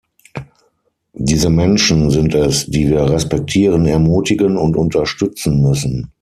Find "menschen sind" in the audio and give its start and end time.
1.51-2.33